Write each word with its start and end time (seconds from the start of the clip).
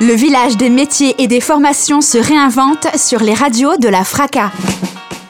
Le 0.00 0.12
village 0.12 0.56
des 0.56 0.70
métiers 0.70 1.20
et 1.20 1.26
des 1.26 1.40
formations 1.40 2.00
se 2.00 2.18
réinvente 2.18 2.86
sur 2.96 3.18
les 3.20 3.34
radios 3.34 3.76
de 3.78 3.88
la 3.88 4.04
FRACA. 4.04 4.52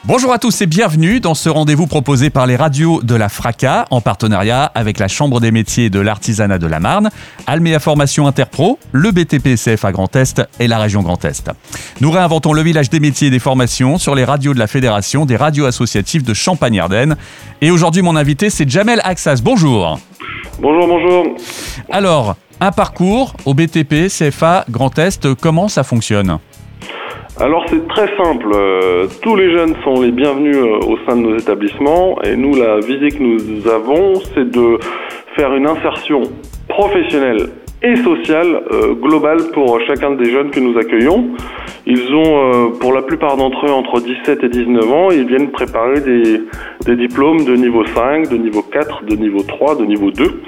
Bonjour 0.05 0.31
à 0.31 0.37
tous 0.37 0.61
et 0.61 0.67
bienvenue 0.67 1.19
dans 1.19 1.33
ce 1.33 1.49
rendez-vous 1.49 1.87
proposé 1.87 2.29
par 2.29 2.45
les 2.45 2.55
radios 2.55 3.01
de 3.01 3.15
la 3.15 3.29
FRACA 3.29 3.85
en 3.89 3.99
partenariat 3.99 4.65
avec 4.75 4.99
la 4.99 5.07
Chambre 5.07 5.39
des 5.39 5.49
métiers 5.49 5.89
de 5.89 5.99
l'artisanat 5.99 6.59
de 6.59 6.67
la 6.67 6.79
Marne, 6.79 7.09
Alméa 7.47 7.79
Formation 7.79 8.27
Interpro, 8.27 8.77
le 8.91 9.09
BTP 9.09 9.55
CFA 9.55 9.91
Grand 9.91 10.15
Est 10.15 10.43
et 10.59 10.67
la 10.67 10.77
région 10.77 11.01
Grand 11.01 11.25
Est. 11.25 11.49
Nous 11.99 12.11
réinventons 12.11 12.53
le 12.53 12.61
village 12.61 12.91
des 12.91 12.99
métiers 12.99 13.29
et 13.29 13.31
des 13.31 13.39
formations 13.39 13.97
sur 13.97 14.13
les 14.13 14.23
radios 14.23 14.53
de 14.53 14.59
la 14.59 14.67
Fédération 14.67 15.25
des 15.25 15.35
radios 15.35 15.65
associatives 15.65 16.21
de 16.21 16.35
Champagne-Ardenne. 16.35 17.17
Et 17.61 17.71
aujourd'hui, 17.71 18.03
mon 18.03 18.15
invité, 18.15 18.51
c'est 18.51 18.69
Jamel 18.69 19.01
Axas. 19.03 19.41
Bonjour. 19.43 19.97
Bonjour, 20.61 20.87
bonjour. 20.87 21.25
Alors, 21.89 22.35
un 22.61 22.71
parcours 22.71 23.33
au 23.45 23.53
BTP, 23.53 24.07
CFA, 24.07 24.65
Grand 24.69 24.97
Est, 24.99 25.33
comment 25.35 25.67
ça 25.67 25.83
fonctionne 25.83 26.39
alors 27.41 27.63
c'est 27.69 27.87
très 27.87 28.07
simple, 28.17 28.47
euh, 28.53 29.07
tous 29.21 29.37
les 29.37 29.55
jeunes 29.55 29.73
sont 29.85 30.01
les 30.01 30.11
bienvenus 30.11 30.57
euh, 30.57 30.85
au 30.85 30.97
sein 31.07 31.15
de 31.15 31.21
nos 31.21 31.37
établissements. 31.37 32.21
Et 32.23 32.35
nous 32.35 32.53
la 32.53 32.79
visée 32.79 33.11
que 33.11 33.23
nous 33.23 33.65
avons 33.65 34.15
c'est 34.33 34.51
de 34.51 34.77
faire 35.37 35.55
une 35.55 35.65
insertion 35.65 36.23
professionnelle 36.67 37.49
et 37.81 37.95
sociale 37.95 38.61
euh, 38.71 38.93
globale 38.93 39.39
pour 39.53 39.79
chacun 39.87 40.11
des 40.11 40.31
jeunes 40.31 40.51
que 40.51 40.59
nous 40.59 40.77
accueillons. 40.77 41.29
Ils 41.85 42.13
ont, 42.13 42.23
euh, 42.23 42.67
pour 42.79 42.93
la 42.93 43.01
plupart 43.01 43.37
d'entre 43.37 43.65
eux, 43.65 43.71
entre 43.71 44.01
17 44.01 44.43
et 44.43 44.49
19 44.49 44.91
ans. 44.91 45.11
Ils 45.11 45.25
viennent 45.25 45.49
préparer 45.49 46.01
des, 46.01 46.41
des, 46.85 46.95
diplômes 46.95 47.45
de 47.45 47.55
niveau 47.55 47.85
5, 47.85 48.29
de 48.29 48.37
niveau 48.37 48.61
4, 48.61 49.05
de 49.05 49.15
niveau 49.15 49.43
3, 49.43 49.77
de 49.77 49.85
niveau 49.85 50.11
2. 50.11 50.41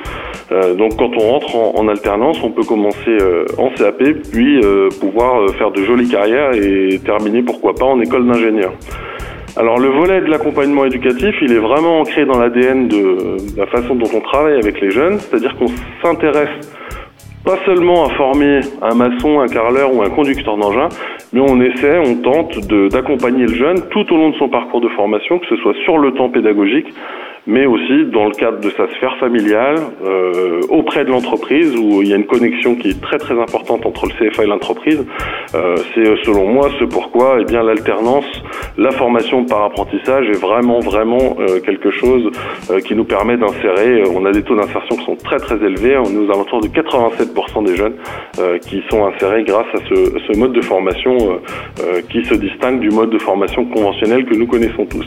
Euh, 0.51 0.73
donc 0.75 0.97
quand 0.97 1.11
on 1.15 1.31
rentre 1.31 1.55
en, 1.55 1.73
en, 1.75 1.87
alternance, 1.87 2.37
on 2.43 2.51
peut 2.51 2.63
commencer 2.63 3.17
en 3.57 3.69
CAP, 3.69 4.03
puis 4.31 4.59
pouvoir 4.99 5.49
faire 5.51 5.71
de 5.71 5.81
jolies 5.83 6.09
carrières 6.09 6.51
et 6.53 6.99
terminer, 7.05 7.43
pourquoi 7.43 7.73
pas, 7.73 7.85
en 7.85 7.99
école 8.01 8.27
d'ingénieur. 8.27 8.73
Alors 9.57 9.79
le 9.79 9.89
volet 9.89 10.21
de 10.21 10.27
l'accompagnement 10.27 10.85
éducatif, 10.85 11.35
il 11.41 11.51
est 11.53 11.59
vraiment 11.59 12.01
ancré 12.01 12.25
dans 12.25 12.39
l'ADN 12.39 12.87
de 12.87 13.37
la 13.57 13.65
façon 13.67 13.95
dont 13.95 14.09
on 14.13 14.21
travaille 14.21 14.55
avec 14.55 14.79
les 14.81 14.91
jeunes, 14.91 15.19
c'est-à-dire 15.19 15.55
qu'on 15.57 15.67
s'intéresse 16.01 16.49
pas 17.43 17.57
seulement 17.65 18.05
à 18.05 18.09
former 18.11 18.59
un 18.81 18.95
maçon, 18.95 19.39
un 19.39 19.47
carreleur 19.47 19.93
ou 19.93 20.01
un 20.01 20.09
conducteur 20.09 20.57
d'engin, 20.57 20.89
mais 21.33 21.41
on 21.41 21.59
essaie, 21.61 21.97
on 21.99 22.15
tente 22.15 22.59
d'accompagner 22.91 23.45
le 23.47 23.53
jeune 23.53 23.89
tout 23.89 24.11
au 24.13 24.17
long 24.17 24.29
de 24.29 24.35
son 24.35 24.49
parcours 24.49 24.81
de 24.81 24.89
formation, 24.89 25.39
que 25.39 25.47
ce 25.47 25.55
soit 25.57 25.73
sur 25.83 25.97
le 25.97 26.13
temps 26.13 26.29
pédagogique, 26.29 26.87
mais 27.47 27.65
aussi 27.65 28.05
dans 28.11 28.25
le 28.25 28.31
cadre 28.31 28.59
de 28.59 28.69
sa 28.69 28.87
sphère 28.95 29.17
familiale, 29.17 29.77
euh, 30.05 30.61
auprès 30.69 31.05
de 31.05 31.09
l'entreprise, 31.09 31.75
où 31.75 32.01
il 32.01 32.09
y 32.09 32.13
a 32.13 32.15
une 32.15 32.27
connexion 32.27 32.75
qui 32.75 32.89
est 32.89 33.01
très 33.01 33.17
très 33.17 33.39
importante 33.39 33.85
entre 33.85 34.05
le 34.05 34.11
CFA 34.13 34.43
et 34.43 34.47
l'entreprise. 34.47 35.03
Euh, 35.55 35.75
c'est 35.95 36.05
selon 36.23 36.45
moi 36.45 36.69
ce 36.79 36.85
pourquoi 36.85 37.37
eh 37.41 37.45
bien 37.45 37.63
l'alternance, 37.63 38.25
la 38.77 38.91
formation 38.91 39.45
par 39.45 39.63
apprentissage 39.63 40.29
est 40.29 40.39
vraiment 40.39 40.79
vraiment 40.79 41.37
euh, 41.39 41.59
quelque 41.59 41.91
chose 41.91 42.31
euh, 42.69 42.79
qui 42.79 42.95
nous 42.95 43.03
permet 43.03 43.37
d'insérer. 43.37 44.03
On 44.15 44.25
a 44.25 44.31
des 44.31 44.43
taux 44.43 44.55
d'insertion 44.55 44.95
qui 44.95 45.05
sont 45.05 45.15
très 45.15 45.37
très 45.37 45.55
élevés. 45.55 45.97
On 45.97 46.05
est 46.05 46.17
aux 46.17 46.31
alentours 46.31 46.61
de 46.61 46.67
87% 46.67 47.65
des 47.65 47.75
jeunes 47.75 47.95
euh, 48.39 48.57
qui 48.59 48.83
sont 48.89 49.05
insérés 49.05 49.43
grâce 49.43 49.67
à 49.73 49.79
ce 49.87 50.37
mode 50.37 50.53
de 50.53 50.61
formation 50.61 51.39
qui 52.09 52.23
se 52.25 52.33
distingue 52.35 52.79
du 52.79 52.89
mode 52.89 53.09
de 53.09 53.19
formation 53.19 53.65
conventionnel 53.65 54.25
que 54.25 54.35
nous 54.35 54.47
connaissons 54.47 54.85
tous. 54.85 55.05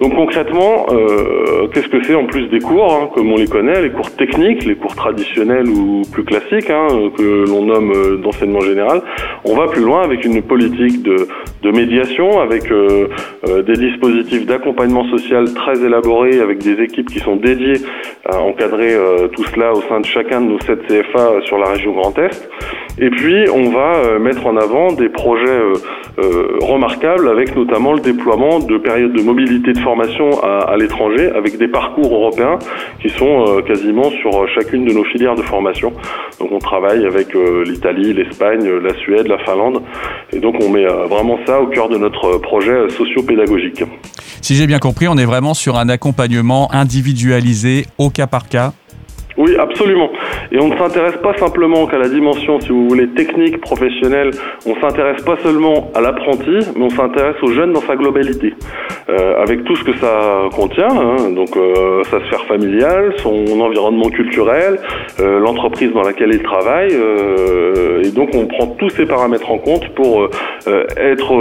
Donc 0.00 0.14
concrètement, 0.14 0.86
euh, 0.92 1.66
qu'est-ce 1.72 1.88
que 1.88 2.00
c'est 2.04 2.14
en 2.14 2.26
plus 2.26 2.46
des 2.48 2.60
cours, 2.60 2.92
hein, 2.92 3.10
comme 3.12 3.32
on 3.32 3.36
les 3.36 3.48
connaît, 3.48 3.82
les 3.82 3.90
cours 3.90 4.14
techniques, 4.14 4.64
les 4.64 4.76
cours 4.76 4.94
traditionnels 4.94 5.68
ou 5.68 6.02
plus 6.12 6.22
classiques, 6.22 6.70
hein, 6.70 6.86
que 7.16 7.44
l'on 7.48 7.64
nomme 7.66 7.90
euh, 7.90 8.16
d'enseignement 8.16 8.60
général 8.60 9.02
On 9.44 9.56
va 9.56 9.66
plus 9.66 9.82
loin 9.82 10.02
avec 10.02 10.24
une 10.24 10.40
politique 10.40 11.02
de, 11.02 11.26
médiation, 11.70 12.40
avec 12.40 12.70
euh, 12.70 13.08
euh 13.48 13.62
des 13.62 13.74
dispositifs 13.74 14.46
d'accompagnement 14.46 15.04
social 15.10 15.52
très 15.52 15.84
élaborés, 15.84 16.40
avec 16.40 16.58
des 16.58 16.80
équipes 16.80 17.10
qui 17.10 17.18
sont 17.18 17.36
dédiées 17.36 17.80
à 18.24 18.40
encadrer 18.40 18.94
euh, 18.94 19.26
tout 19.28 19.44
cela 19.44 19.72
au 19.72 19.82
sein 19.82 20.00
de 20.00 20.06
chacun 20.06 20.40
de 20.40 20.46
nos 20.46 20.60
7 20.60 20.86
CFA 20.86 21.40
sur 21.44 21.58
la 21.58 21.70
région 21.70 21.92
Grand 21.92 22.16
Est. 22.18 22.48
Et 23.00 23.10
puis, 23.10 23.48
on 23.52 23.70
va 23.70 23.96
euh, 23.96 24.18
mettre 24.18 24.46
en 24.46 24.56
avant 24.56 24.92
des 24.92 25.08
projets 25.08 25.60
remarquables, 26.62 27.28
avec 27.28 27.54
notamment 27.54 27.92
le 27.92 28.00
déploiement 28.00 28.58
de 28.58 28.76
périodes 28.78 29.12
de 29.12 29.22
mobilité 29.22 29.72
de 29.72 29.78
à, 30.42 30.72
à 30.72 30.76
l'étranger 30.76 31.30
avec 31.34 31.58
des 31.58 31.68
parcours 31.68 32.12
européens 32.12 32.58
qui 33.00 33.10
sont 33.10 33.44
euh, 33.46 33.62
quasiment 33.62 34.10
sur 34.10 34.34
euh, 34.34 34.46
chacune 34.54 34.84
de 34.84 34.92
nos 34.92 35.04
filières 35.04 35.34
de 35.34 35.42
formation. 35.42 35.92
Donc 36.40 36.50
on 36.52 36.58
travaille 36.58 37.04
avec 37.06 37.34
euh, 37.34 37.64
l'Italie, 37.64 38.12
l'Espagne, 38.12 38.68
la 38.68 38.94
Suède, 38.94 39.28
la 39.28 39.38
Finlande 39.38 39.82
et 40.32 40.40
donc 40.40 40.56
on 40.62 40.68
met 40.68 40.84
vraiment 40.84 41.38
ça 41.46 41.60
au 41.60 41.66
cœur 41.66 41.88
de 41.88 41.96
notre 41.96 42.38
projet 42.38 42.88
socio-pédagogique. 42.90 43.82
Si 44.40 44.54
j'ai 44.54 44.66
bien 44.66 44.78
compris, 44.78 45.08
on 45.08 45.16
est 45.16 45.24
vraiment 45.24 45.54
sur 45.54 45.76
un 45.76 45.88
accompagnement 45.88 46.72
individualisé 46.72 47.86
au 47.98 48.10
cas 48.10 48.26
par 48.26 48.48
cas 48.48 48.72
oui, 49.38 49.56
absolument. 49.56 50.10
Et 50.50 50.58
on 50.58 50.66
ne 50.66 50.76
s'intéresse 50.76 51.16
pas 51.22 51.32
simplement 51.38 51.86
qu'à 51.86 51.98
la 51.98 52.08
dimension, 52.08 52.58
si 52.60 52.70
vous 52.70 52.88
voulez, 52.88 53.06
technique, 53.10 53.60
professionnelle. 53.60 54.30
On 54.66 54.74
s'intéresse 54.80 55.22
pas 55.22 55.36
seulement 55.44 55.92
à 55.94 56.00
l'apprenti, 56.00 56.58
mais 56.76 56.84
on 56.84 56.90
s'intéresse 56.90 57.36
au 57.42 57.52
jeune 57.52 57.72
dans 57.72 57.80
sa 57.82 57.94
globalité, 57.94 58.52
euh, 59.08 59.40
avec 59.40 59.62
tout 59.62 59.76
ce 59.76 59.84
que 59.84 59.96
ça 59.98 60.48
contient. 60.56 60.88
Hein, 60.88 61.30
donc 61.30 61.56
euh, 61.56 62.02
sa 62.10 62.18
sphère 62.26 62.44
familiale, 62.46 63.14
son 63.18 63.60
environnement 63.60 64.08
culturel, 64.08 64.80
euh, 65.20 65.38
l'entreprise 65.38 65.92
dans 65.92 66.02
laquelle 66.02 66.30
il 66.32 66.42
travaille. 66.42 66.92
Et 68.04 68.10
donc 68.10 68.30
on 68.34 68.46
prend 68.46 68.66
tous 68.78 68.90
ces 68.90 69.06
paramètres 69.06 69.50
en 69.50 69.58
compte 69.58 69.88
pour 69.94 70.28
être 70.96 71.32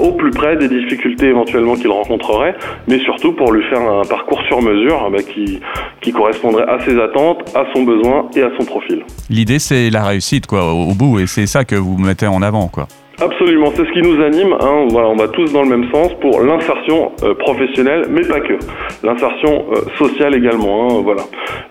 au 0.00 0.12
plus 0.12 0.30
près 0.30 0.56
des 0.56 0.68
difficultés 0.68 1.26
éventuellement 1.26 1.74
qu'il 1.74 1.90
rencontrerait, 1.90 2.56
mais 2.86 2.98
surtout 3.00 3.32
pour 3.32 3.52
lui 3.52 3.62
faire 3.64 3.80
un 3.80 4.02
parcours 4.02 4.40
sur 4.48 4.62
mesure 4.62 5.10
bah, 5.10 5.22
qui, 5.22 5.60
qui 6.00 6.12
correspondrait 6.12 6.64
à 6.68 6.78
ses 6.84 6.98
attentes 7.00 7.54
à 7.54 7.64
son 7.74 7.82
besoin 7.82 8.28
et 8.34 8.42
à 8.42 8.50
son 8.58 8.64
profil. 8.64 9.04
L'idée, 9.30 9.58
c'est 9.58 9.90
la 9.90 10.04
réussite, 10.04 10.46
quoi, 10.46 10.72
au, 10.72 10.94
bout, 10.94 11.20
et 11.20 11.26
c'est 11.26 11.46
ça 11.46 11.64
que 11.64 11.74
vous 11.74 11.98
mettez 11.98 12.26
en 12.26 12.42
avant, 12.42 12.68
quoi. 12.68 12.86
Absolument, 13.20 13.72
c'est 13.74 13.84
ce 13.84 13.92
qui 13.92 14.00
nous 14.00 14.22
anime. 14.22 14.52
Hein. 14.60 14.86
Voilà, 14.90 15.08
on 15.08 15.16
va 15.16 15.26
tous 15.28 15.52
dans 15.52 15.62
le 15.62 15.68
même 15.68 15.90
sens 15.90 16.12
pour 16.20 16.40
l'insertion 16.40 17.10
euh, 17.24 17.34
professionnelle, 17.34 18.06
mais 18.08 18.22
pas 18.22 18.38
que. 18.38 18.54
L'insertion 19.02 19.66
euh, 19.72 19.80
sociale 19.98 20.36
également. 20.36 20.88
Hein, 20.88 21.02
voilà. 21.02 21.22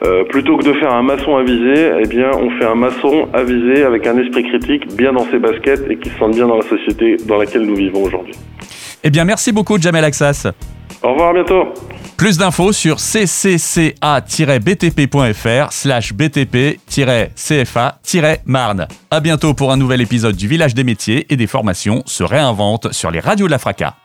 Euh, 0.03 0.25
plutôt 0.25 0.57
que 0.57 0.65
de 0.65 0.73
faire 0.73 0.91
un 0.91 1.03
maçon 1.03 1.37
avisé, 1.37 1.91
eh 2.03 2.07
bien, 2.07 2.31
on 2.33 2.49
fait 2.59 2.65
un 2.65 2.75
maçon 2.75 3.29
avisé 3.33 3.83
avec 3.83 4.05
un 4.07 4.17
esprit 4.17 4.43
critique, 4.43 4.93
bien 4.95 5.13
dans 5.13 5.25
ses 5.31 5.39
baskets 5.39 5.89
et 5.89 5.97
qui 5.97 6.09
se 6.09 6.17
sente 6.17 6.35
bien 6.35 6.47
dans 6.47 6.57
la 6.57 6.63
société 6.63 7.15
dans 7.25 7.37
laquelle 7.37 7.63
nous 7.63 7.75
vivons 7.75 8.03
aujourd'hui. 8.03 8.33
Eh 9.03 9.09
bien, 9.09 9.23
merci 9.23 9.53
beaucoup, 9.53 9.79
Jamel 9.79 10.03
Axas. 10.03 10.47
Au 11.01 11.11
revoir, 11.11 11.29
à 11.29 11.33
bientôt. 11.33 11.67
Plus 12.17 12.37
d'infos 12.39 12.73
sur 12.73 12.97
ccca-btp.fr 12.97 13.91
slash 15.71 16.13
btp-cfa-marne. 16.13 16.87
À 19.11 19.19
bientôt 19.19 19.53
pour 19.53 19.71
un 19.71 19.77
nouvel 19.77 20.01
épisode 20.01 20.35
du 20.35 20.47
Village 20.47 20.73
des 20.73 20.83
métiers 20.83 21.31
et 21.31 21.37
des 21.37 21.45
formations 21.45 22.01
se 22.07 22.23
réinvente 22.23 22.91
sur 22.91 23.11
les 23.11 23.19
radios 23.19 23.45
de 23.45 23.51
la 23.51 23.59
FRACA. 23.59 23.95